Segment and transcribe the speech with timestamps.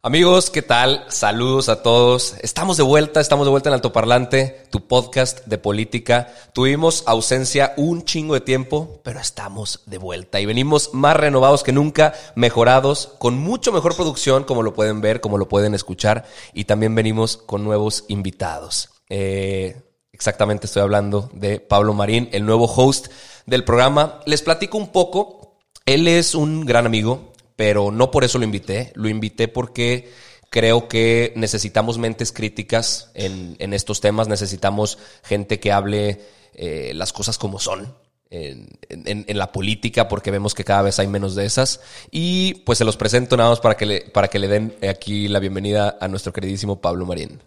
[0.00, 1.04] Amigos, ¿qué tal?
[1.08, 2.36] Saludos a todos.
[2.40, 6.32] Estamos de vuelta, estamos de vuelta en Altoparlante, tu podcast de política.
[6.52, 11.72] Tuvimos ausencia un chingo de tiempo, pero estamos de vuelta y venimos más renovados que
[11.72, 16.66] nunca, mejorados, con mucho mejor producción, como lo pueden ver, como lo pueden escuchar, y
[16.66, 18.90] también venimos con nuevos invitados.
[19.08, 23.08] Eh, exactamente estoy hablando de Pablo Marín, el nuevo host
[23.46, 24.20] del programa.
[24.26, 25.58] Les platico un poco.
[25.86, 28.92] Él es un gran amigo, pero no por eso lo invité.
[28.94, 30.08] Lo invité porque
[30.48, 36.20] creo que necesitamos mentes críticas en, en estos temas, necesitamos gente que hable
[36.54, 37.96] eh, las cosas como son.
[38.30, 41.80] En, en- la política, porque vemos que cada vez hay menos de esas.
[42.12, 45.26] Y pues se los presento nada más para que le, para que le den aquí
[45.26, 47.40] la bienvenida a nuestro queridísimo Pablo Marín.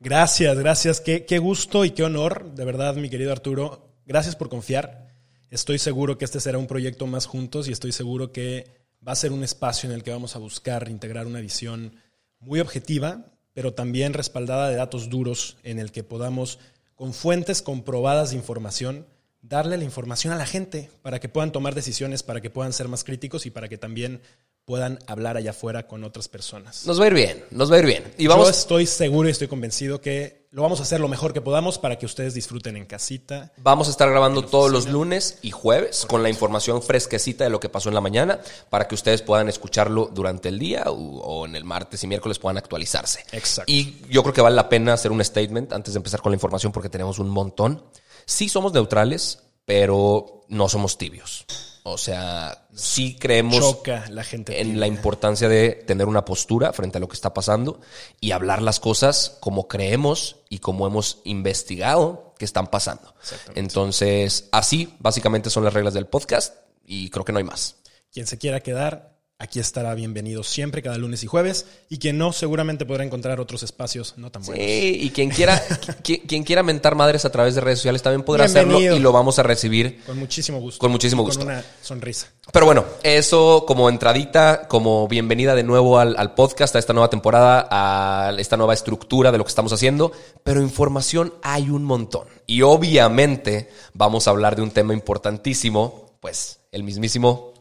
[0.00, 1.00] Gracias, gracias.
[1.02, 3.90] Qué, qué gusto y qué honor, de verdad, mi querido Arturo.
[4.06, 5.08] Gracias por confiar.
[5.50, 9.16] Estoy seguro que este será un proyecto más juntos y estoy seguro que va a
[9.16, 11.94] ser un espacio en el que vamos a buscar integrar una visión
[12.40, 16.58] muy objetiva, pero también respaldada de datos duros en el que podamos,
[16.94, 19.06] con fuentes comprobadas de información,
[19.40, 22.88] darle la información a la gente para que puedan tomar decisiones, para que puedan ser
[22.88, 24.20] más críticos y para que también
[24.64, 26.86] puedan hablar allá afuera con otras personas.
[26.86, 28.04] Nos va a ir bien, nos va a ir bien.
[28.18, 31.34] Y vamos, Yo estoy seguro y estoy convencido que lo vamos a hacer lo mejor
[31.34, 33.52] que podamos para que ustedes disfruten en casita.
[33.58, 37.60] Vamos a estar grabando todos los lunes y jueves con la información fresquecita de lo
[37.60, 41.46] que pasó en la mañana para que ustedes puedan escucharlo durante el día o, o
[41.46, 43.24] en el martes y miércoles puedan actualizarse.
[43.32, 43.70] Exacto.
[43.70, 46.36] Y yo creo que vale la pena hacer un statement antes de empezar con la
[46.36, 47.84] información porque tenemos un montón.
[48.24, 51.44] Sí somos neutrales, pero no somos tibios.
[51.82, 54.60] O sea, sí creemos Choca la gente.
[54.60, 57.80] en la importancia de tener una postura frente a lo que está pasando
[58.20, 63.14] y hablar las cosas como creemos y como hemos investigado que están pasando.
[63.54, 67.76] Entonces, así básicamente son las reglas del podcast y creo que no hay más.
[68.12, 71.66] Quien se quiera quedar, aquí estará bienvenido siempre, cada lunes y jueves.
[71.88, 74.64] Y quien no, seguramente podrá encontrar otros espacios no tan buenos.
[74.64, 75.62] Sí, y quien quiera,
[76.02, 79.12] qui- quien quiera mentar madres a través de redes sociales también podrá hacerlo y lo
[79.12, 80.02] vamos a recibir.
[80.04, 80.80] Con muchísimo gusto.
[80.80, 81.38] Con muchísimo gusto.
[81.44, 82.26] Con una sonrisa.
[82.52, 87.08] Pero bueno, eso como entradita, como bienvenida de nuevo al, al podcast, a esta nueva
[87.08, 90.10] temporada, a esta nueva estructura de lo que estamos haciendo.
[90.42, 92.26] Pero información hay un montón.
[92.46, 97.54] Y obviamente vamos a hablar de un tema importantísimo, pues el mismísimo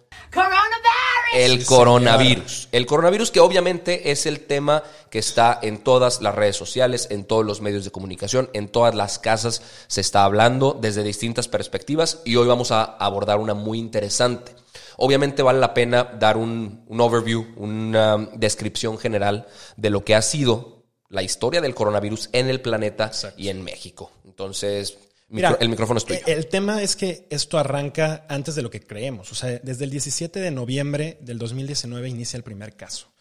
[1.45, 2.69] el coronavirus.
[2.71, 7.25] El coronavirus que obviamente es el tema que está en todas las redes sociales, en
[7.25, 12.21] todos los medios de comunicación, en todas las casas se está hablando desde distintas perspectivas
[12.25, 14.53] y hoy vamos a abordar una muy interesante.
[14.97, 20.21] Obviamente vale la pena dar un, un overview, una descripción general de lo que ha
[20.21, 24.11] sido la historia del coronavirus en el planeta y en México.
[24.25, 24.97] Entonces,
[25.29, 26.19] Mira, el micrófono es tuyo.
[26.19, 29.31] eh, El tema es que esto arranca antes de lo que creemos.
[29.31, 33.11] O sea, desde el 17 de noviembre del 2019 inicia el primer caso.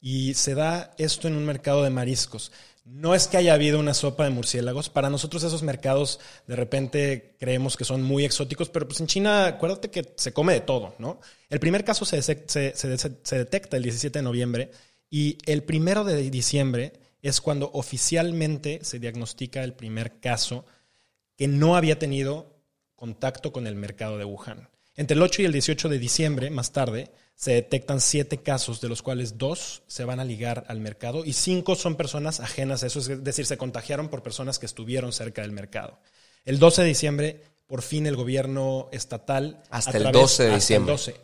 [0.00, 2.52] Y se da esto en un mercado de mariscos.
[2.84, 4.90] No es que haya habido una sopa de murciélagos.
[4.90, 9.46] Para nosotros esos mercados de repente creemos que son muy exóticos, pero pues en China
[9.46, 11.18] acuérdate que se come de todo, ¿no?
[11.50, 14.70] El primer caso se- se- se- se detecta el 17 de noviembre
[15.10, 16.92] y el primero de diciembre
[17.22, 20.64] es cuando oficialmente se diagnostica el primer caso
[21.36, 22.54] que no había tenido
[22.94, 24.68] contacto con el mercado de Wuhan.
[24.94, 28.88] Entre el 8 y el 18 de diciembre, más tarde, se detectan siete casos, de
[28.88, 32.86] los cuales dos se van a ligar al mercado y cinco son personas ajenas a
[32.86, 35.98] eso, es decir, se contagiaron por personas que estuvieron cerca del mercado.
[36.46, 39.62] El 12 de diciembre, por fin el gobierno estatal...
[39.68, 40.92] Hasta el través- 12 de hasta el diciembre.
[40.92, 41.14] 12,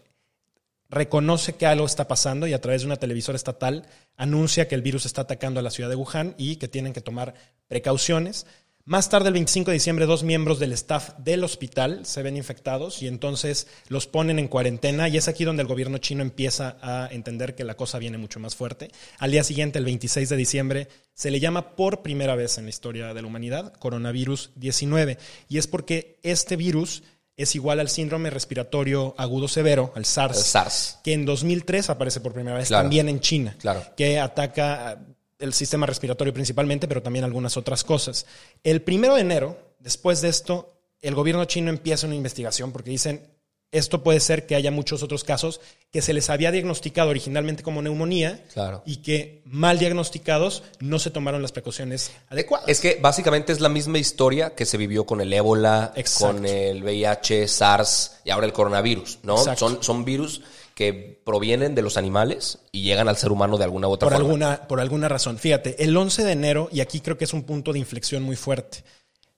[0.90, 3.86] reconoce que algo está pasando y a través de una televisora estatal
[4.16, 7.00] anuncia que el virus está atacando a la ciudad de Wuhan y que tienen que
[7.00, 7.32] tomar
[7.68, 8.46] precauciones.
[8.84, 13.00] Más tarde, el 25 de diciembre, dos miembros del staff del hospital se ven infectados
[13.00, 17.06] y entonces los ponen en cuarentena y es aquí donde el gobierno chino empieza a
[17.12, 18.90] entender que la cosa viene mucho más fuerte.
[19.20, 22.70] Al día siguiente, el 26 de diciembre, se le llama por primera vez en la
[22.70, 25.16] historia de la humanidad coronavirus 19
[25.48, 27.04] y es porque este virus
[27.36, 30.98] es igual al síndrome respiratorio agudo severo, al SARS, El SARS.
[31.04, 32.82] que en 2003 aparece por primera vez Claro.
[32.82, 33.84] también en China, Claro.
[33.96, 34.98] que ataca
[35.42, 38.26] el sistema respiratorio principalmente, pero también algunas otras cosas.
[38.62, 43.26] El primero de enero, después de esto, el gobierno chino empieza una investigación porque dicen,
[43.72, 45.60] esto puede ser que haya muchos otros casos
[45.90, 48.82] que se les había diagnosticado originalmente como neumonía Claro.
[48.84, 52.68] y que mal diagnosticados no se tomaron las precauciones adecuadas.
[52.68, 56.36] Es que básicamente es la misma historia que se vivió con el ébola, Exacto.
[56.36, 59.38] con el VIH, SARS y ahora el coronavirus, ¿no?
[59.38, 59.68] Exacto.
[59.70, 60.42] Son, son virus
[60.82, 64.18] que provienen de los animales y llegan al ser humano de alguna u otra por
[64.18, 64.26] forma.
[64.26, 65.38] alguna, por alguna razón.
[65.38, 68.34] Fíjate, el 11 de enero, y aquí creo que es un punto de inflexión muy
[68.34, 68.82] fuerte,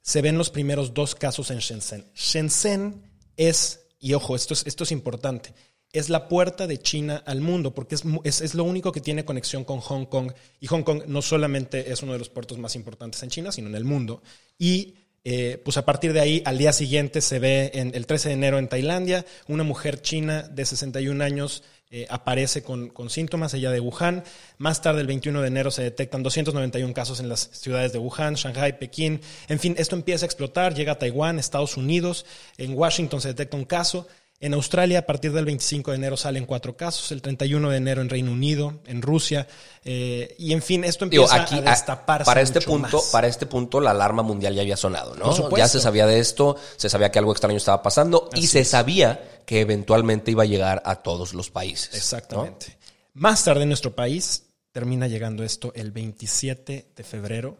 [0.00, 2.06] se ven los primeros dos casos en Shenzhen.
[2.14, 3.02] Shenzhen
[3.36, 5.52] es, y ojo, esto es, esto es importante,
[5.92, 9.26] es la puerta de China al mundo, porque es, es, es lo único que tiene
[9.26, 10.32] conexión con Hong Kong.
[10.60, 13.68] Y Hong Kong no solamente es uno de los puertos más importantes en China, sino
[13.68, 14.22] en el mundo.
[14.58, 14.94] Y
[15.24, 18.34] eh, pues a partir de ahí, al día siguiente se ve en el 13 de
[18.34, 23.70] enero en Tailandia, una mujer china de 61 años eh, aparece con, con síntomas, ella
[23.70, 24.24] de Wuhan.
[24.58, 28.34] Más tarde, el 21 de enero, se detectan 291 casos en las ciudades de Wuhan,
[28.34, 29.20] Shanghai, Pekín.
[29.48, 32.26] En fin, esto empieza a explotar, llega a Taiwán, Estados Unidos,
[32.58, 34.08] en Washington se detecta un caso.
[34.44, 38.02] En Australia, a partir del 25 de enero salen cuatro casos, el 31 de enero
[38.02, 39.48] en Reino Unido, en Rusia,
[39.86, 42.26] eh, y en fin, esto Digo, empieza aquí, a destaparse.
[42.26, 43.06] para este mucho punto, más.
[43.06, 45.24] para este punto, la alarma mundial ya había sonado, ¿no?
[45.24, 45.56] Por supuesto.
[45.56, 48.68] Ya se sabía de esto, se sabía que algo extraño estaba pasando y se es.
[48.68, 51.92] sabía que eventualmente iba a llegar a todos los países.
[51.92, 51.96] ¿no?
[51.96, 52.76] Exactamente.
[53.14, 54.42] Más tarde en nuestro país
[54.72, 57.56] termina llegando esto el 27 de febrero.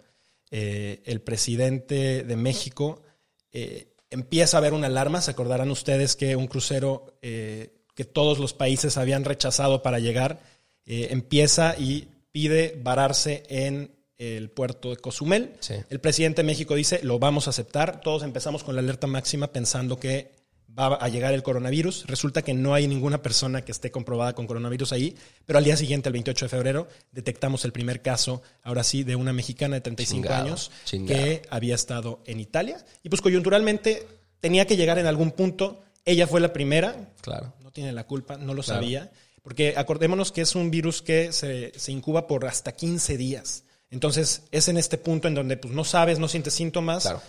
[0.51, 3.01] Eh, el presidente de México
[3.53, 5.21] eh, empieza a ver una alarma.
[5.21, 10.41] Se acordarán ustedes que un crucero eh, que todos los países habían rechazado para llegar
[10.87, 15.53] eh, empieza y pide vararse en el puerto de Cozumel.
[15.61, 15.75] Sí.
[15.91, 18.01] El presidente de México dice, lo vamos a aceptar.
[18.01, 20.33] Todos empezamos con la alerta máxima pensando que
[20.77, 22.07] va a llegar el coronavirus.
[22.07, 25.17] Resulta que no hay ninguna persona que esté comprobada con coronavirus ahí,
[25.47, 29.17] pero al día siguiente, el 28 de febrero, detectamos el primer caso, ahora sí, de
[29.17, 31.19] una mexicana de 35 Chingado, años chingado.
[31.23, 32.85] que había estado en Italia.
[33.03, 34.07] Y pues coyunturalmente
[34.41, 35.83] tenía que llegar en algún punto.
[36.05, 37.55] Ella fue la primera, Claro.
[37.63, 38.81] no tiene la culpa, no lo Claro.
[38.81, 39.11] sabía.
[39.43, 43.65] Porque acordémonos que es un virus que se, se incuba por hasta 15 días.
[43.91, 47.21] Entonces es en este punto en donde pues, no sabes, no sientes síntomas Claro.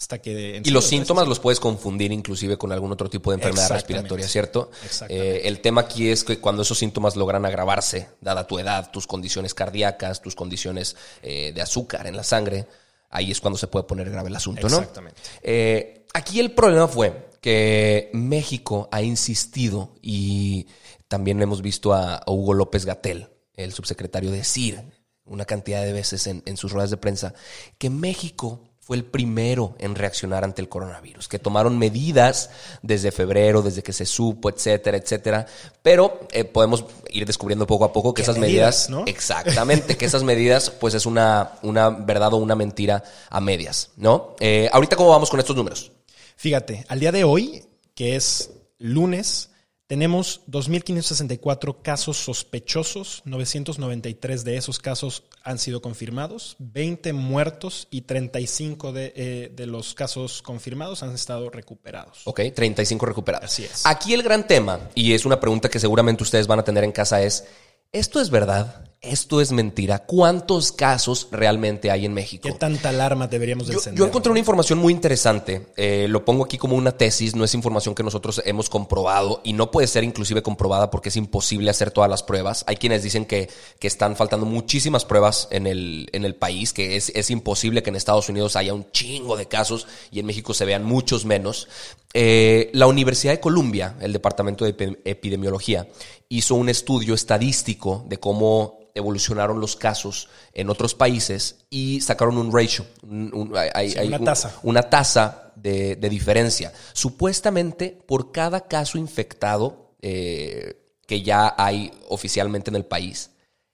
[0.00, 0.62] Hasta que...
[0.64, 4.70] Y los síntomas los puedes confundir inclusive con algún otro tipo de enfermedad respiratoria, ¿cierto?
[5.10, 9.06] Eh, el tema aquí es que cuando esos síntomas logran agravarse, dada tu edad, tus
[9.06, 12.66] condiciones cardíacas, tus condiciones eh, de azúcar en la sangre,
[13.10, 14.78] ahí es cuando se puede poner grave el asunto, ¿no?
[14.78, 15.20] Exactamente.
[15.42, 20.66] Eh, aquí el problema fue que México ha insistido y
[21.08, 24.82] también hemos visto a, Hugo López Gatel, el subsecretario de CIR,
[25.26, 27.34] una cantidad de veces en, en sus ruedas de prensa,
[27.76, 32.50] que México fue el primero en reaccionar ante el coronavirus, que tomaron medidas
[32.82, 35.46] desde febrero, desde que se supo, etcétera, etcétera.
[35.80, 39.04] Pero eh, podemos ir descubriendo poco a poco que ¿Qué esas medidas, medidas, no?
[39.06, 44.34] exactamente, que esas medidas, pues es una, una verdad o una mentira a medias, ¿no?
[44.40, 45.92] Eh, ahorita, ¿cómo vamos con estos números?
[46.34, 47.64] Fíjate, al día de hoy,
[47.94, 49.49] que es lunes,
[49.90, 58.92] tenemos 2.564 casos sospechosos, 993 de esos casos han sido confirmados, 20 muertos y 35
[58.92, 62.20] de, eh, de los casos confirmados han estado recuperados.
[62.24, 63.50] Ok, 35 recuperados.
[63.50, 63.84] Así es.
[63.84, 66.92] Aquí el gran tema, y es una pregunta que seguramente ustedes van a tener en
[66.92, 67.48] casa, es,
[67.90, 68.89] ¿esto es verdad?
[69.02, 70.00] ¿Esto es mentira?
[70.00, 72.46] ¿Cuántos casos realmente hay en México?
[72.46, 73.98] ¿Qué tanta alarma deberíamos de Yo, encender?
[73.98, 75.68] yo encontré una información muy interesante.
[75.78, 79.54] Eh, lo pongo aquí como una tesis, no es información que nosotros hemos comprobado y
[79.54, 82.62] no puede ser inclusive comprobada porque es imposible hacer todas las pruebas.
[82.66, 86.96] Hay quienes dicen que, que están faltando muchísimas pruebas en el, en el país, que
[86.96, 90.52] es, es imposible que en Estados Unidos haya un chingo de casos y en México
[90.52, 91.68] se vean muchos menos.
[92.12, 95.88] Eh, la Universidad de Columbia, el Departamento de Epi- Epidemiología,
[96.28, 102.52] hizo un estudio estadístico de cómo evolucionaron los casos en otros países y sacaron un
[102.52, 104.54] ratio, un- un- hay- hay- Sí, hay una un- tasa.
[104.62, 106.72] una tasa de, de diferencia.
[106.92, 110.76] Supuestamente, por cada caso infectado eh,
[111.06, 113.30] que ya hay oficialmente en el país,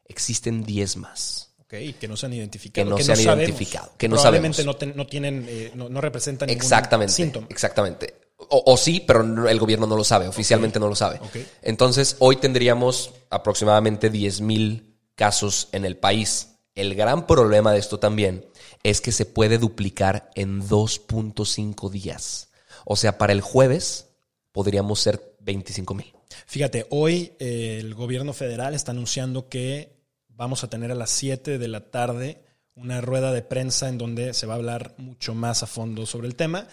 [0.06, 1.52] existen 10 más.
[1.60, 2.84] Ok, que no se han identificado.
[2.86, 3.44] Que no se han sabemos.
[3.44, 4.76] identificado, que no Probablemente sabemos.
[4.86, 7.12] no, no tienen, eh, no, no representan ningún Exactamente.
[7.12, 7.46] síntoma.
[7.50, 8.14] Exactamente.
[8.38, 11.20] O, o sí, pero no- el gobierno no lo sabe, oficialmente no lo sabe.
[11.62, 14.85] Entonces, hoy tendríamos aproximadamente 10 mil
[15.16, 16.58] casos en el país.
[16.74, 18.46] El gran problema de esto también
[18.82, 22.50] es que se puede duplicar en 2.5 días.
[22.84, 24.10] O sea, para el jueves
[24.52, 26.12] podríamos ser 25 mil.
[26.46, 29.96] Fíjate, hoy eh, el gobierno federal está anunciando que
[30.28, 32.42] vamos a tener a las 7 de la tarde
[32.74, 36.28] una rueda de prensa en donde se va a hablar mucho más a fondo sobre
[36.28, 36.68] el tema.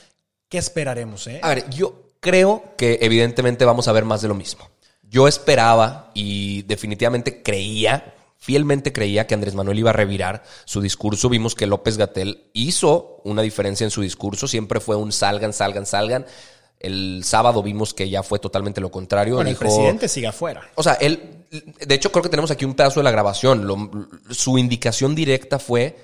[0.50, 1.26] ¿Qué esperaremos?
[1.28, 1.40] Eh?
[1.42, 4.70] A ver, yo creo que evidentemente vamos a ver más de lo mismo.
[5.02, 11.30] Yo esperaba y definitivamente creía fielmente creía que Andrés Manuel iba a revirar su discurso.
[11.30, 14.50] Vimos que López Gatel hizo una diferencia en su discurso.
[14.50, 16.26] Siempre fue un salgan, salgan, salgan.
[16.78, 19.36] El sábado vimos que ya fue totalmente lo contrario.
[19.36, 20.70] Bueno, el presidente sigue afuera.
[20.76, 24.10] O sea, él, de hecho, creo que tenemos aquí un pedazo de la grabación.
[24.30, 25.96] su indicación directa fue: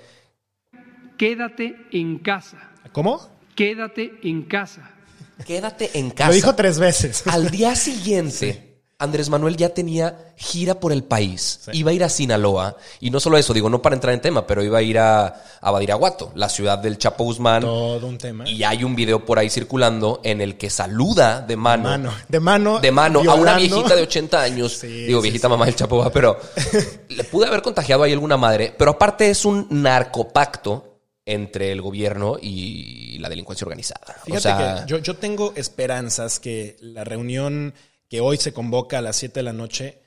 [1.17, 2.72] Quédate en casa.
[2.93, 3.19] ¿Cómo?
[3.53, 4.91] Quédate en casa.
[5.46, 6.29] Quédate en casa.
[6.29, 7.24] Lo dijo tres veces.
[7.27, 8.68] Al día siguiente.
[9.01, 11.61] Andrés Manuel ya tenía gira por el país.
[11.71, 12.75] Iba a ir a Sinaloa.
[12.99, 15.41] Y no solo eso, digo, no para entrar en tema, pero iba a ir a,
[15.61, 17.61] a Badiraguato, la ciudad del Chapo Guzmán.
[17.61, 18.45] Todo un tema.
[18.45, 21.83] Y hay un video por ahí circulando en el que saluda de mano.
[21.83, 22.13] mano.
[22.27, 22.79] De mano.
[22.81, 24.81] De mano a una viejita de 80 años.
[24.81, 26.37] digo, viejita mamá del Chapo, pero
[27.07, 28.75] le pude haber contagiado ahí alguna madre.
[28.77, 30.89] Pero aparte es un narcopacto
[31.25, 34.17] entre el gobierno y la delincuencia organizada.
[34.25, 37.73] Fíjate que yo, yo tengo esperanzas que la reunión
[38.09, 40.01] que hoy se convoca a las 7 de la noche,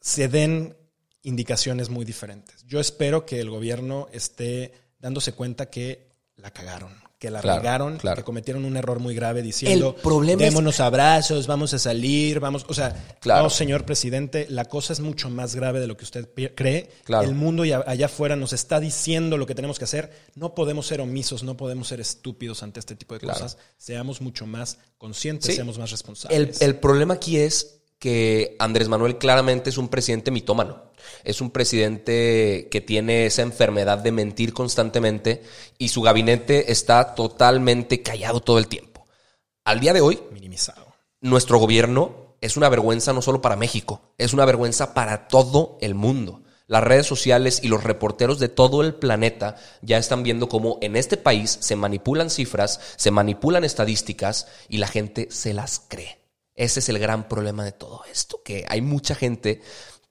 [0.00, 0.76] se den
[1.22, 2.64] indicaciones muy diferentes.
[2.66, 8.24] Yo espero que el gobierno esté dándose cuenta que la cagaron, que la regaron, que
[8.24, 9.94] cometieron un error muy grave diciendo,
[10.36, 15.30] démonos abrazos, vamos a salir, vamos, o sea, no, señor presidente, la cosa es mucho
[15.30, 16.90] más grave de lo que usted cree.
[17.06, 20.10] El mundo allá afuera nos está diciendo lo que tenemos que hacer.
[20.34, 23.56] No podemos ser omisos, no podemos ser estúpidos ante este tipo de cosas.
[23.76, 26.60] Seamos mucho más conscientes, seamos más responsables.
[26.60, 30.90] El, el problema aquí es que Andrés Manuel claramente es un presidente mitómano.
[31.22, 35.44] Es un presidente que tiene esa enfermedad de mentir constantemente
[35.78, 39.06] y su gabinete está totalmente callado todo el tiempo.
[39.64, 40.84] Al día de hoy, minimizado.
[41.20, 45.94] Nuestro gobierno es una vergüenza no solo para México, es una vergüenza para todo el
[45.94, 46.42] mundo.
[46.66, 50.96] Las redes sociales y los reporteros de todo el planeta ya están viendo cómo en
[50.96, 56.21] este país se manipulan cifras, se manipulan estadísticas y la gente se las cree.
[56.54, 59.62] Ese es el gran problema de todo esto, que hay mucha gente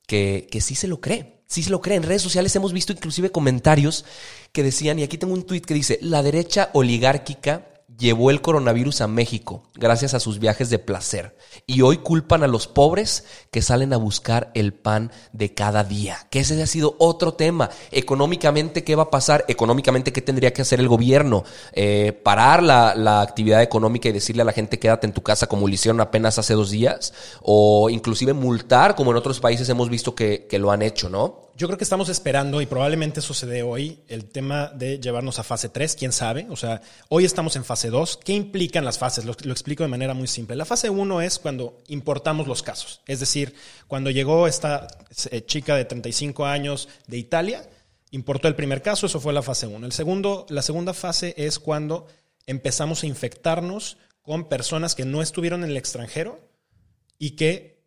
[0.08, 1.44] que, que sí se lo cree.
[1.48, 1.98] Sí se lo cree.
[1.98, 4.06] En redes sociales hemos visto inclusive comentarios
[4.52, 7.71] que decían, y aquí tengo un tuit que dice, la derecha oligárquica
[8.02, 11.38] llevó el coronavirus a México gracias a sus viajes de placer.
[11.68, 16.28] Y hoy culpan a los pobres que salen a buscar el pan de cada día.
[16.30, 17.70] Que ese ha sido otro tema.
[17.92, 19.46] Económicamente, ¿qué va a pasar?
[19.48, 21.44] Económicamente, ¿qué tendría que hacer el gobierno?
[21.74, 25.68] Eh, ¿Parar la, actividad económica y decirle a la gente quédate en tu casa como
[25.68, 27.14] lo hicieron apenas hace dos días?
[27.42, 31.51] O inclusive multar, como en otros países hemos visto que, que lo han hecho, ¿no?
[31.58, 35.70] Yo creo que estamos esperando, y probablemente sucede hoy, el tema de llevarnos a fase
[35.70, 36.48] 3, quién sabe.
[36.50, 38.20] O sea, hoy estamos en fase 2.
[38.24, 39.26] ¿Qué implican las fases?
[39.26, 40.56] Lo, explico de manera muy simple.
[40.56, 43.02] La fase 1 es cuando importamos los casos.
[43.06, 43.54] Es decir,
[43.88, 44.88] cuando llegó esta
[45.30, 47.70] eh, chica de 35 años de Italia,
[48.12, 49.86] importó el primer caso, eso fue la fase 1.
[49.86, 52.08] El segundo, la segunda fase es cuando
[52.46, 56.40] empezamos a infectarnos con personas que no estuvieron en el extranjero
[57.20, 57.84] y que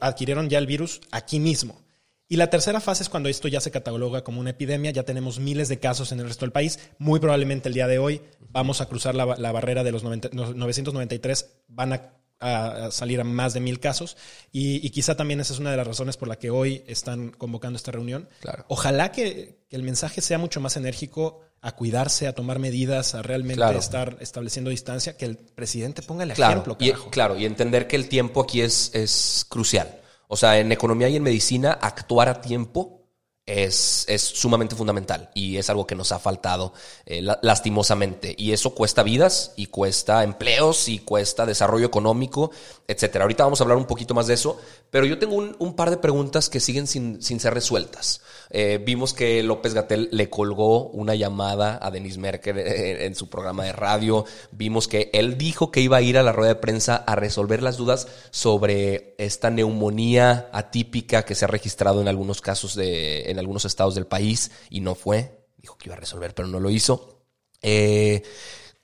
[0.00, 1.85] adquirieron ya el virus aquí mismo.
[2.28, 5.38] Y la tercera fase es cuando esto ya se cataloga como una epidemia, ya tenemos
[5.38, 6.80] miles de casos en el resto del país.
[6.98, 11.92] Muy probablemente el día de hoy vamos a cruzar la, barrera de los 993, van
[11.92, 14.16] a, salir a más de mil casos.
[14.50, 17.76] Y, quizá también esa es una de las razones por la que hoy están convocando
[17.76, 18.28] esta reunión.
[18.66, 23.76] Ojalá que, el mensaje sea mucho más enérgico a cuidarse, a tomar medidas, a realmente
[23.76, 26.76] estar estableciendo distancia, que el presidente ponga el ejemplo.
[26.80, 30.00] Y, claro, y entender que el tiempo aquí es, es crucial.
[30.28, 33.05] O sea, en economía y en medicina, actuar a tiempo
[33.46, 36.72] es, es, sumamente fundamental y es algo que nos ha faltado
[37.06, 38.34] eh, lastimosamente.
[38.36, 42.50] Y eso cuesta vidas y cuesta empleos y cuesta desarrollo económico,
[42.88, 43.24] etcétera.
[43.24, 44.58] Ahorita vamos a hablar un poquito más de eso,
[44.90, 48.20] pero yo tengo un, par de preguntas que siguen sin, sin ser resueltas.
[48.50, 53.64] Eh, vimos que López Gatel le colgó una llamada a Denis Merkel en, su programa
[53.64, 54.24] de radio.
[54.50, 57.62] Vimos que él dijo que iba a ir a la rueda de prensa a resolver
[57.62, 63.64] las dudas sobre esta neumonía atípica que se ha registrado en algunos casos de algunos
[63.64, 65.46] estados del país y no fue.
[65.58, 67.22] Dijo que iba a resolver, pero no lo hizo.
[67.62, 68.22] Eh,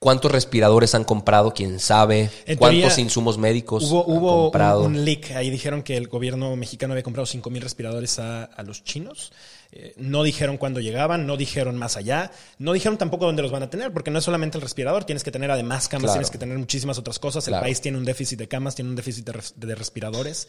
[0.02, 1.54] ¿Cuántos respiradores han comprado?
[1.54, 2.28] ¿Quién sabe?
[2.58, 4.82] ¿Cuántos insumos médicos hubo, hubo comprado?
[4.82, 5.30] Un, leak.
[5.36, 9.32] Ahí dijeron que el gobierno mexicano había comprado 5 mil respiradores a, los chinos.
[9.70, 13.62] Eh, no dijeron cuándo llegaban, no dijeron más allá, no dijeron tampoco dónde los van
[13.62, 16.38] a tener, porque no es solamente el respirador, tienes que tener además camas, tienes que
[16.38, 17.46] tener muchísimas otras cosas.
[17.46, 20.48] El país tiene un déficit de camas, tiene un déficit de respiradores.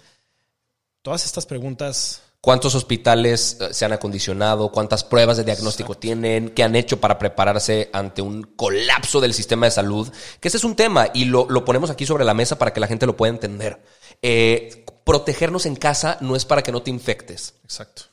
[1.03, 4.69] todas estas preguntas ¿Cuántos hospitales eh, se han acondicionado?
[4.69, 6.49] ¿Cuántas pruebas de diagnóstico tienen?
[6.49, 10.11] ¿Qué han hecho para prepararse ante un colapso del sistema de salud?
[10.41, 12.81] Que ese es un tema y lo, lo ponemos aquí sobre la mesa para que
[12.81, 13.81] la gente lo pueda entender.
[14.21, 17.53] Eh, protegernos en casa no es para que no te infectes.
[17.63, 18.07] Exacto.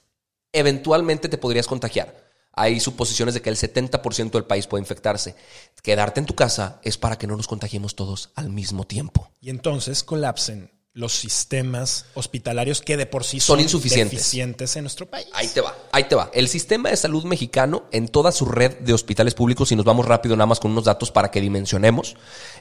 [0.53, 2.15] Eventualmente te podrías contagiar.
[2.53, 5.35] Hay suposiciones de que el 70% del país puede infectarse.
[5.83, 9.33] Quedarte en tu casa es para que no nos contagiemos todos al mismo tiempo.
[9.41, 14.19] Y entonces colapsen los sistemas hospitalarios que de por sí Son son, insuficientes.
[14.19, 15.29] deficientes en nuestro país.
[15.35, 16.31] Ahí te va, ahí te va.
[16.35, 20.07] El sistema de salud mexicano en toda su red de hospitales públicos, y nos vamos
[20.07, 22.17] rápido nada más con unos datos para que dimensionemos,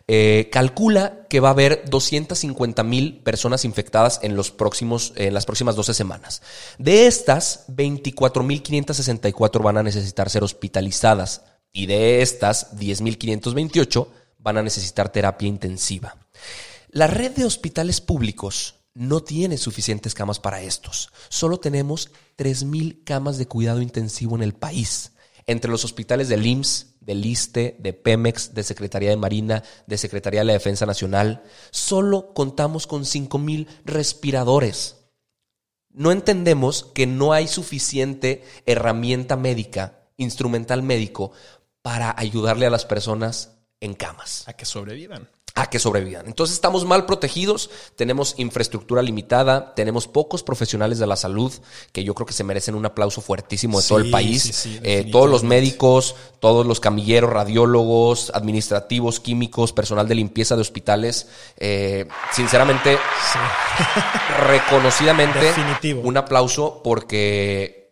[0.07, 5.47] eh, calcula que va a haber 250 mil personas infectadas en, los próximos, en las
[5.47, 6.43] próximas 12 semanas.
[6.77, 11.41] De estas, 24.564 van a necesitar ser hospitalizadas
[11.73, 14.07] y de estas, 10.528
[14.37, 16.15] van a necesitar terapia intensiva.
[16.91, 21.11] La red de hospitales públicos no tiene suficientes camas para estos.
[21.29, 25.13] Solo tenemos 3.000 camas de cuidado intensivo en el país.
[25.45, 30.39] Entre los hospitales del IMSS, del ISTE, de Pemex, de Secretaría de Marina, de Secretaría
[30.39, 34.97] de la Defensa Nacional, solo contamos con 5.000 respiradores.
[35.91, 41.33] No entendemos que no hay suficiente herramienta médica, instrumental médico,
[41.83, 45.29] para ayudarle a las personas en camas A que sobrevivan.
[45.55, 46.27] A que sobrevivan.
[46.27, 51.51] Entonces estamos mal protegidos, tenemos infraestructura limitada, tenemos pocos profesionales de la salud
[51.91, 54.43] que yo creo que se merecen un aplauso fuertísimo de todo el país.
[54.43, 60.55] sí, sí, Eh, todos los médicos, todos los camilleros, radiólogos, administrativos, químicos, personal de limpieza
[60.55, 61.27] de hospitales.
[61.57, 62.97] eh, sinceramente,
[64.47, 66.01] reconocidamente, Definitivo.
[66.03, 67.88] un aplauso porque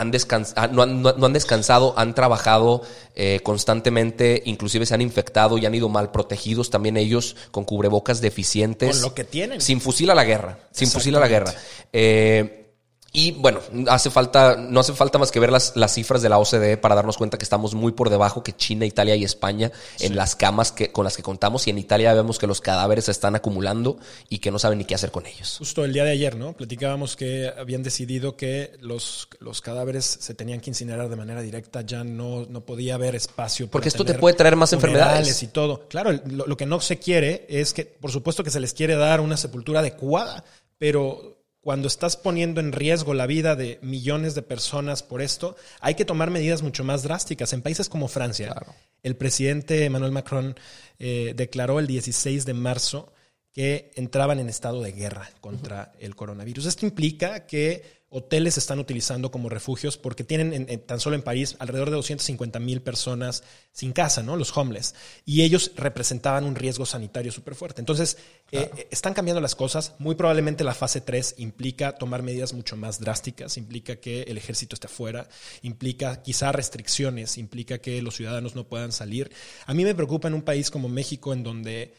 [0.00, 2.82] han descans- ah, no, han, no- no han descansado, han trabajado
[3.14, 8.20] eh, constantemente, inclusive se han infectado y han ido mal protegidos también ellos con cubrebocas
[8.20, 8.90] deficientes.
[8.96, 9.60] Con lo que tienen.
[9.60, 11.52] Sin fusil a la guerra, sin fusil a la guerra.
[11.92, 12.67] Eh,
[13.10, 16.38] y bueno, hace falta, no hace falta más que ver las, las cifras de la
[16.38, 20.14] OCDE para darnos cuenta que estamos muy por debajo que China, Italia y España en
[20.14, 21.66] las camas que, con las que contamos.
[21.66, 23.98] Y en Italia vemos que los cadáveres se están acumulando
[24.28, 25.56] y que no saben ni qué hacer con ellos.
[25.58, 26.52] Justo el día de ayer, ¿no?
[26.52, 31.80] Platicábamos que habían decidido que los, los cadáveres se tenían que incinerar de manera directa,
[31.80, 33.66] ya no, no podía haber espacio.
[33.66, 35.42] para Porque esto te puede traer más enfermedades.
[35.42, 35.88] Y todo.
[35.88, 38.96] Claro, lo, lo que no se quiere es que, por supuesto que se les quiere
[38.96, 40.44] dar una sepultura adecuada,
[40.76, 41.37] pero
[41.68, 46.06] cuando estás poniendo en riesgo la vida de millones de personas por esto, hay que
[46.06, 47.52] tomar medidas mucho más drásticas.
[47.52, 48.56] En países como Francia,
[49.02, 50.56] el presidente Emmanuel Macron
[50.98, 53.12] eh, declaró el 16 de marzo
[53.52, 56.64] que entraban en estado de guerra contra el coronavirus.
[56.64, 61.20] Esto implica que hoteles están utilizando como refugios porque tienen en- en- tan solo en
[61.22, 64.34] París alrededor de 250 mil personas sin casa, ¿no?
[64.36, 64.94] Los homeless.
[65.26, 67.82] Y ellos representaban un riesgo sanitario súper fuerte.
[67.82, 68.16] Entonces,
[68.50, 69.92] eh, eh, están cambiando las cosas.
[69.98, 74.74] Muy probablemente la fase 3 implica tomar medidas mucho más drásticas, implica que el ejército
[74.74, 75.28] esté fuera,
[75.60, 79.30] implica quizá restricciones, implica que los ciudadanos no puedan salir.
[79.66, 81.94] A mí me preocupa en un país como México en donde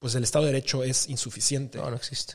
[0.00, 1.78] pues el Estado de Derecho es insuficiente.
[1.78, 2.34] No, no existe.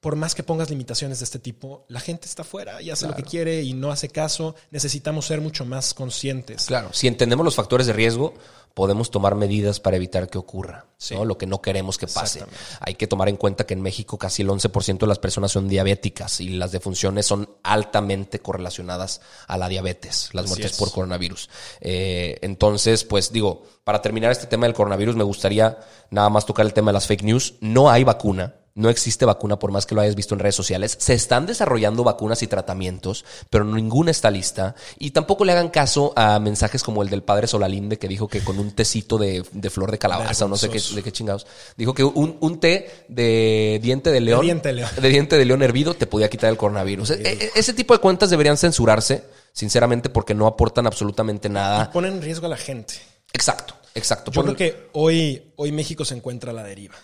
[0.00, 3.14] Por más que pongas limitaciones de este tipo, la gente está fuera y hace lo
[3.14, 4.54] que quiere y no hace caso.
[4.70, 6.64] Necesitamos ser mucho más conscientes.
[6.66, 8.32] Claro, si entendemos los factores de riesgo,
[8.72, 11.14] podemos tomar medidas para evitar que ocurra, Sí.
[11.14, 11.26] ¿no?
[11.26, 12.42] Lo que no queremos que pase.
[12.80, 15.68] Hay que tomar en cuenta que en México casi el 11% de las personas son
[15.68, 20.78] diabéticas y las defunciones son altamente correlacionadas a la diabetes, las Así muertes es.
[20.78, 21.50] por coronavirus.
[21.82, 25.78] Eh, entonces, pues digo, para terminar este tema del coronavirus, me gustaría
[26.10, 27.54] nada más tocar el tema de las fake news.
[27.60, 28.54] No hay vacuna.
[28.80, 30.96] No existe vacuna por más que lo hayas visto en redes sociales.
[30.98, 34.74] Se están desarrollando vacunas y tratamientos, pero ninguna está lista.
[34.98, 38.40] Y tampoco le hagan caso a mensajes como el del padre Solalinde que dijo que
[38.40, 41.46] con un tecito de, de flor de calabaza o no sé qué, de qué chingados.
[41.76, 44.40] Dijo que un, un té de diente de león.
[44.42, 44.90] diente de león.
[45.00, 47.10] de diente de león hervido te podía quitar el coronavirus.
[47.10, 51.90] E- e- ese tipo de cuentas deberían censurarse, sinceramente, porque no aportan absolutamente nada.
[51.92, 52.94] Ponen en riesgo a la gente.
[53.32, 54.30] Exacto, exacto.
[54.30, 56.94] Yo Pon- creo que hoy, hoy México se encuentra a la deriva,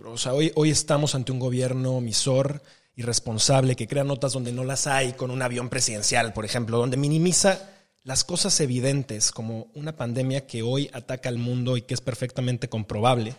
[0.00, 0.12] Arturo.
[0.12, 2.62] O sea, hoy, hoy estamos ante un gobierno omisor,
[2.96, 6.96] irresponsable, que crea notas donde no las hay, con un avión presidencial, por ejemplo, donde
[6.96, 7.70] minimiza
[8.02, 12.68] las cosas evidentes, como una pandemia que hoy ataca al mundo y que es perfectamente
[12.68, 13.34] comprobable,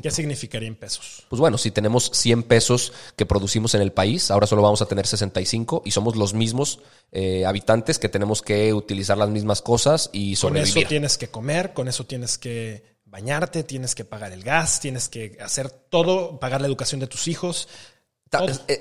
[0.00, 1.24] ¿Qué significaría en pesos?
[1.28, 4.86] Pues bueno, si tenemos 100 pesos que producimos en el país, ahora solo vamos a
[4.86, 6.80] tener 65 y somos los mismos
[7.12, 10.78] eh, habitantes que tenemos que utilizar las mismas cosas y Con sobrevivir.
[10.78, 15.08] eso tienes que comer, con eso tienes que bañarte, tienes que pagar el gas, tienes
[15.08, 17.68] que hacer todo, pagar la educación de tus hijos.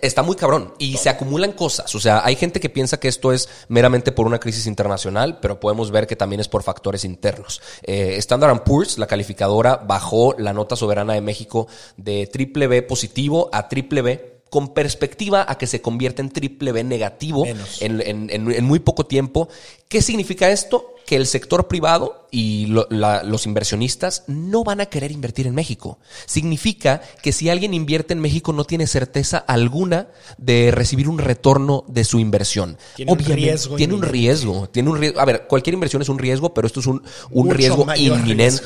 [0.02, 1.94] Está, muy cabrón y se acumulan cosas.
[1.96, 5.60] O sea, hay gente que piensa que esto es meramente por una crisis internacional, pero
[5.60, 7.62] podemos ver que también es por factores internos.
[7.84, 13.50] Eh, Standard Poor's, la calificadora, bajó la nota soberana de México de triple B positivo
[13.54, 17.82] a triple B con perspectiva a que se convierta en triple B negativo Menos.
[17.82, 19.50] en, en- en- en muy poco tiempo.
[19.90, 20.94] ¿Qué significa esto?
[21.08, 25.56] Que el sector privado y lo- la- los inversionistas no van a querer invertir en
[25.56, 25.98] México.
[26.26, 31.86] Significa que si alguien invierte en México no tiene certeza alguna de recibir un retorno
[31.88, 32.78] de su inversión.
[32.98, 34.70] Tiene un riesgo Tiene un riesgo.
[34.70, 35.20] Tiene un riesgo.
[35.22, 37.86] A ver, cualquier inversión es un riesgo, pero esto es un, un riesgo
[38.18, 38.66] inminente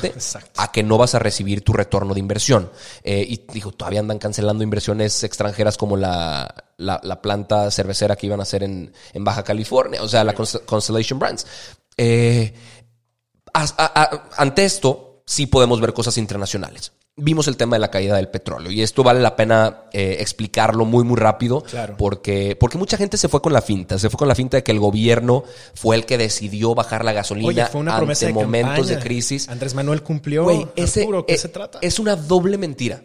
[0.56, 2.70] a que no vas a recibir tu retorno de inversión.
[3.04, 8.26] Eh, y digo, todavía andan cancelando inversiones extranjeras como la, la, la planta cervecera que
[8.26, 11.46] iban a hacer en, en Baja California, o sea, la Const- Constellation Brands.
[11.96, 12.54] Eh,
[13.52, 16.92] as- a- a- ante esto, sí podemos ver cosas internacionales.
[17.14, 20.86] Vimos el tema de la caída del petróleo y esto vale la pena eh, explicarlo
[20.86, 21.94] muy, muy rápido Claro.
[21.98, 23.98] porque, porque mucha gente se fue con la finta.
[23.98, 27.12] Se fue con la finta de que el gobierno fue el que decidió bajar la
[27.12, 28.96] gasolina Oye, fue una ante de momentos campaña.
[28.96, 29.46] de crisis.
[29.50, 30.44] Andrés Manuel cumplió.
[30.44, 31.80] Güey, ese, Arturo, ¿qué eh, se trata?
[31.82, 33.02] es una doble mentira.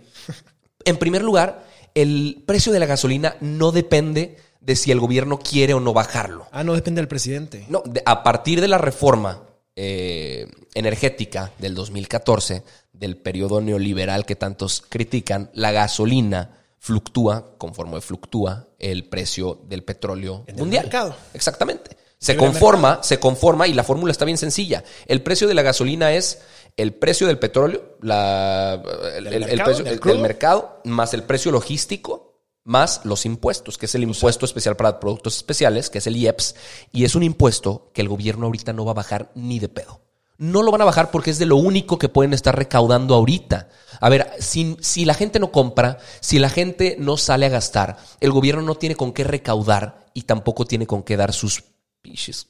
[0.85, 5.73] En primer lugar, el precio de la gasolina no depende de si el gobierno quiere
[5.73, 6.45] o no bajarlo.
[6.51, 7.65] Ah, no depende del presidente.
[7.69, 9.41] No, de- a partir de la reforma
[9.75, 18.67] eh, energética del 2014, del periodo neoliberal que tantos critican, la gasolina fluctúa conforme fluctúa
[18.79, 20.83] el precio del petróleo En el mundial.
[20.85, 21.15] mercado.
[21.33, 21.95] Exactamente.
[22.19, 24.83] Se Libre conforma, se conforma y la fórmula está bien sencilla.
[25.05, 26.41] El precio de la gasolina es
[26.75, 28.81] el precio del petróleo, la,
[29.15, 32.26] el, el- el precio del mercado, más el precio logístico,
[32.67, 36.55] más los impuestos, que es el impuesto especial para productos especiales, que es el IEPS,
[36.91, 40.01] y es un impuesto que el gobierno ahorita no va a bajar ni de pedo.
[40.37, 43.69] No lo van a bajar porque es de lo único que pueden estar recaudando ahorita.
[44.01, 47.97] A ver, si, si la gente no compra, si la gente no sale a gastar,
[48.19, 51.63] el gobierno no tiene con qué recaudar y tampoco tiene con qué dar sus
[52.01, 52.47] pinches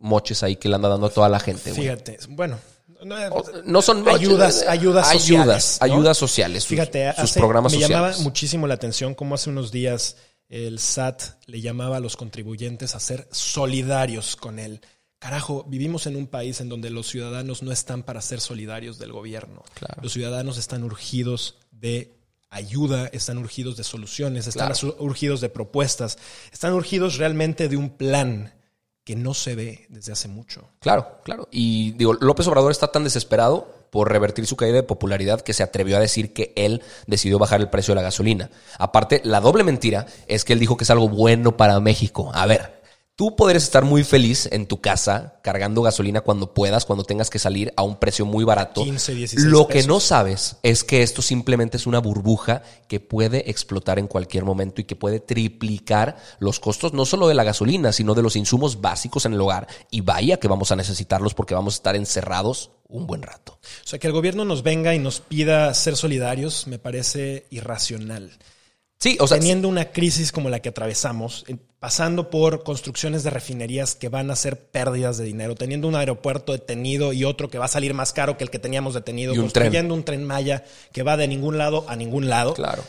[0.00, 1.72] moches ahí que le anda dando a toda la gente.
[1.72, 2.58] Fíjate, bueno.
[3.04, 3.16] No,
[3.64, 5.78] No son moches, ayudas, eh, ayudas ayudas, sociales.
[5.80, 5.84] ¿no?
[5.86, 7.96] ayudas sociales, sus- Fíjate, sus hace- programas me sociales.
[7.96, 10.16] llamaba muchísimo la atención cómo hace unos días
[10.48, 14.80] el SAT le llamaba a los contribuyentes a ser solidarios con él.
[15.18, 19.12] Carajo, vivimos en un país en donde los ciudadanos no están para ser solidarios del
[19.12, 19.62] gobierno.
[19.74, 20.00] Claro.
[20.02, 22.14] Los ciudadanos están urgidos de
[22.50, 24.96] ayuda, están urgidos de soluciones, están Claro.
[25.00, 26.18] urgidos de propuestas,
[26.52, 28.54] están urgidos realmente de un plan
[29.08, 30.68] que no se ve desde hace mucho.
[30.80, 31.48] Claro, claro.
[31.50, 35.62] Y digo, López Obrador está tan desesperado por revertir su caída de popularidad que se
[35.62, 38.50] atrevió a decir que él decidió bajar el precio de la gasolina.
[38.78, 42.30] Aparte, la doble mentira es que él dijo que es algo bueno para México.
[42.34, 42.77] A ver,
[43.18, 47.40] tú podrías estar muy feliz en tu casa cargando gasolina cuando puedas, cuando tengas que
[47.40, 48.84] salir a un precio muy barato.
[48.84, 49.88] 15, 16 Lo que pesos.
[49.88, 54.80] no sabes es que esto simplemente es una burbuja que puede explotar en cualquier momento
[54.80, 58.80] y que puede triplicar los costos no solo de la gasolina, sino de los insumos
[58.80, 59.66] básicos en el hogar.
[59.90, 63.58] Y vaya que vamos a necesitarlos porque vamos a estar encerrados un buen rato.
[63.84, 68.38] O sea, que el gobierno nos venga y nos pida ser solidarios me parece irracional.
[68.98, 73.30] Sí, o sea, Teniendo una crisis como la que atravesamos, eh, pasando por construcciones de
[73.30, 77.58] refinerías que van a ser pérdidas de dinero, teniendo un aeropuerto detenido y otro que
[77.58, 80.24] va a salir más caro que el que teníamos detenido, Y un construyendo un tren
[80.24, 82.54] Maya que va de ningún lado a ningún lado.
[82.54, 82.82] claro.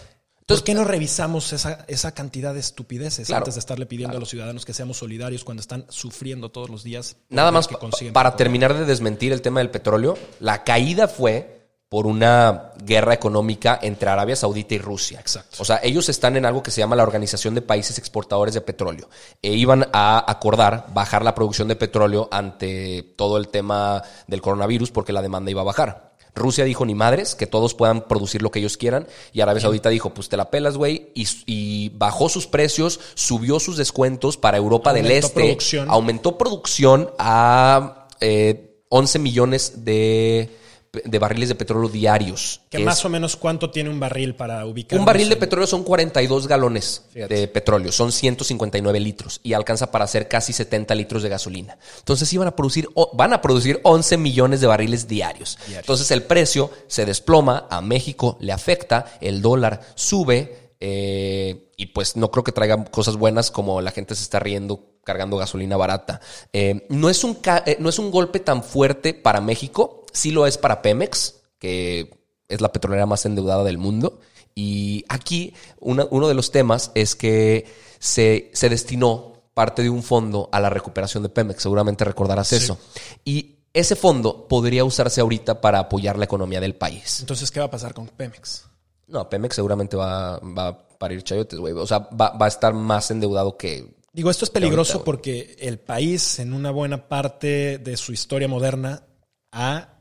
[0.47, 4.19] ¿Por qué no revisamos esa, esa cantidad de estupideces Claro, antes de estarle pidiendo a
[4.19, 7.17] los ciudadanos que seamos solidarios cuando están sufriendo todos los días?
[7.29, 7.77] Nada más que
[8.11, 11.58] para terminar de desmentir el tema del petróleo, la caída fue
[11.89, 15.19] por una guerra económica entre Arabia Saudita y Rusia.
[15.19, 15.57] Exacto.
[15.59, 18.61] O sea, ellos están en algo que se llama la Organización de Países Exportadores de
[18.61, 19.09] Petróleo.
[19.41, 24.91] E iban a acordar bajar la producción de petróleo ante todo el tema del coronavirus
[24.91, 26.09] porque la demanda iba a bajar.
[26.35, 29.07] Rusia dijo, ni madres, que todos puedan producir lo que ellos quieran.
[29.33, 31.11] Y Arabia Saudita dijo, pues te la pelas, güey.
[31.15, 35.33] Y, y bajó sus precios, subió sus descuentos para Europa del Este.
[35.33, 35.89] producción.
[35.89, 40.58] Aumentó producción a eh, 11 millones de,
[40.91, 42.61] de barriles de petróleo diarios.
[42.69, 44.97] Que que más es- o menos cuánto tiene un barril para ubicar.
[44.97, 47.33] un barril de petróleo son 42 galones Fíjate.
[47.35, 51.77] de petróleo, son 159 litros y alcanza para hacer casi 70 litros de gasolina.
[51.99, 55.57] Entonces iban a producir, van a producir 11 millones de barriles diarios.
[55.75, 62.15] Entonces el precio se desploma, a México le afecta, el dólar sube eh, y pues
[62.15, 66.21] no creo que traiga cosas buenas como la gente se está riendo cargando gasolina barata.
[66.53, 70.45] Eh, no, es un eh, no es un golpe tan fuerte para México, sí lo
[70.47, 72.11] es para Pemex, que
[72.47, 74.19] es la petrolera más endeudada del mundo.
[74.55, 77.65] Y aquí una- uno de los temas es que
[77.99, 81.61] se, se destinó parte de un fondo a la recuperación de Pemex.
[81.61, 82.77] Seguramente recordarás eso.
[83.25, 87.19] Y ese fondo podría usarse ahorita para apoyar la economía del país.
[87.19, 88.65] Entonces, ¿qué va a pasar con Pemex?
[89.07, 91.73] No, Pemex seguramente va, va a parir chayotes, güey.
[91.73, 93.93] O sea, va, va a estar más endeudado que...
[94.11, 99.03] Digo, esto es peligroso porque el país, en una buena parte de su historia moderna,
[99.51, 99.98] ha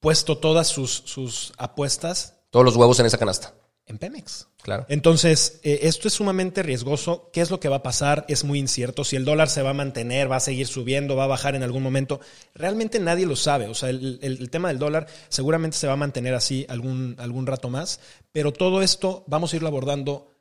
[0.00, 3.54] puesto todas sus, sus apuestas Todos los huevos en esa canasta.
[3.86, 4.48] en Pemex.
[4.62, 4.84] Claro.
[4.88, 7.30] Entonces, eh, esto es sumamente riesgoso.
[7.32, 8.24] ¿Qué es lo que va a pasar?
[8.28, 9.04] Es muy incierto.
[9.04, 11.62] Si el dólar se va a mantener, va a seguir subiendo, va a bajar en
[11.62, 12.18] algún momento.
[12.52, 13.68] Realmente nadie lo sabe.
[13.68, 17.14] O sea, el, el- el tema del dólar seguramente se va a mantener así algún,
[17.20, 18.00] algún rato más.
[18.32, 20.32] Pero todo esto vamos a irlo abordando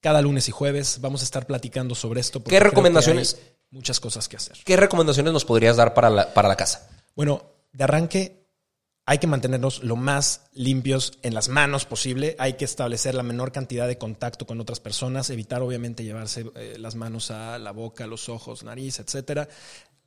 [0.00, 1.00] cada lunes y jueves.
[1.02, 2.40] Vamos a estar platicando sobre esto.
[2.40, 3.38] porque ¿Qué recomendaciones?
[3.70, 4.56] Muchas cosas que hacer.
[4.64, 6.88] ¿Qué recomendaciones nos podrías dar para la, para la casa?
[7.14, 8.43] Bueno, de arranque
[9.06, 12.36] hay que mantenernos lo más limpios en las manos posible.
[12.38, 16.76] Hay que establecer la menor cantidad de contacto con otras personas, evitar obviamente llevarse eh,
[16.78, 19.48] las manos a la boca, los ojos, nariz, etcétera.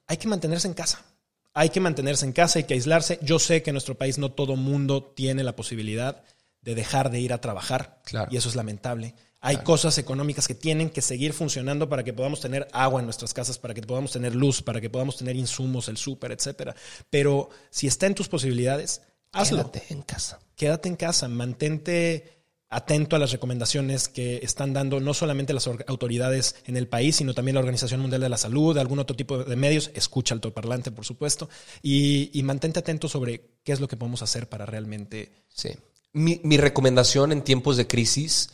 [0.08, 1.06] Hay que mantenerse en casa.
[1.54, 3.20] Hay que mantenerse en casa, hay que aislarse.
[3.22, 6.24] Yo sé que en nuestro país no todo mundo tiene la posibilidad
[6.62, 8.02] de dejar de ir a trabajar.
[8.04, 8.30] Claro.
[8.32, 9.16] Y eso es lamentable.
[9.40, 13.34] Hay cosas económicas que tienen que seguir funcionando para que podamos tener agua en nuestras
[13.34, 16.76] casas, para que podamos tener luz, para que podamos tener insumos, el súper, etcétera.
[17.10, 19.72] Pero si está en tus posibilidades, hazlo.
[19.72, 20.40] Quédate en casa.
[20.56, 22.34] Quédate en casa, mantente
[22.70, 27.16] atento a las recomendaciones que están dando no solamente las or- autoridades en el país,
[27.16, 29.92] sino también la Organización Mundial de la Salud, algún otro tipo de medios.
[29.94, 31.48] Escucha altoparlante, por supuesto,
[31.82, 35.70] y, y mantente atento sobre qué es lo que podemos hacer para realmente Sí.
[36.12, 38.50] Mi, mi recomendación en tiempos de crisis,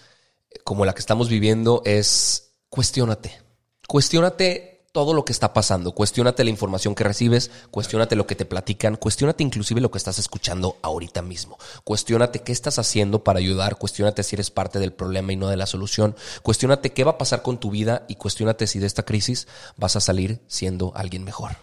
[0.63, 3.39] como la que estamos viviendo, es cuestiónate.
[3.87, 5.93] Cuestiónate todo lo que está pasando.
[5.93, 10.19] Cuestiónate la información que recibes, cuestiónate lo que te platican, cuestiónate inclusive lo que estás
[10.19, 11.57] escuchando ahorita mismo.
[11.83, 15.57] Cuestiónate qué estás haciendo para ayudar, cuestiónate si eres parte del problema y no de
[15.57, 16.15] la solución.
[16.43, 19.95] Cuestiónate qué va a pasar con tu vida y cuestiónate si de esta crisis vas
[19.95, 21.57] a salir siendo alguien mejor.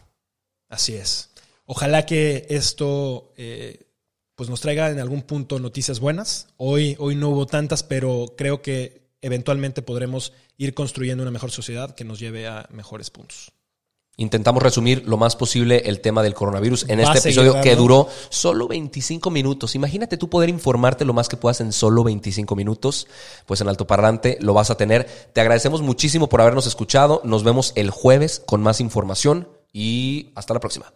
[0.69, 1.31] Así es.
[1.67, 3.90] Ojalá que esto eh,
[4.41, 6.47] pues nos traiga en algún punto noticias buenas.
[6.57, 11.95] Hoy, hoy no hubo tantas, pero creo que eventualmente podremos ir construyendo una mejor sociedad
[11.95, 13.53] que nos lleve a mejores puntos.
[14.17, 17.77] Intentamos resumir lo más posible el tema del coronavirus en Va este seguir episodio que
[17.77, 19.75] duró solo 25 minutos.
[19.75, 23.09] Imagínate tú poder informarte lo más que puedas en solo 25 minutos.
[23.45, 25.05] Pues en Altoparlante lo vas a tener.
[25.35, 27.21] Te agradecemos muchísimo por habernos escuchado.
[27.25, 30.95] Nos vemos el jueves con más información y hasta la próxima.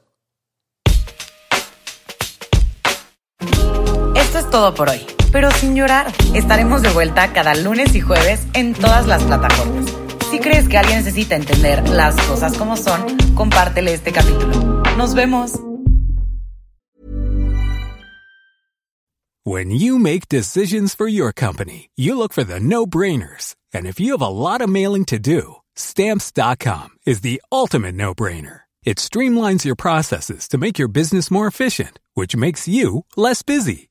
[4.54, 5.00] Todo por hoy,
[5.32, 6.12] pero sin llorar.
[6.32, 9.86] Estaremos de vuelta cada lunes y jueves en todas las plataformas.
[10.30, 14.80] Si crees que alguien necesita entender las cosas como son, compártele este capítulo.
[14.96, 15.58] Nos vemos.
[19.42, 23.56] When you make decisions for your company, you look for the no-brainers.
[23.72, 28.60] And if you have a lot of mailing to do, stamps.com is the ultimate no-brainer.
[28.84, 33.90] It streamlines your processes to make your business more efficient, which makes you less busy.